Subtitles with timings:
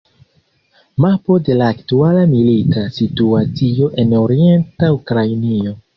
[1.05, 5.77] Mapo de la aktuala milita situacio en orienta Ukrainio.